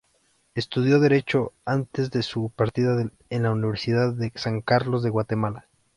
[0.55, 5.67] Estudió Derecho antes de su partida, en la Universidad de San Carlos de Guatemala.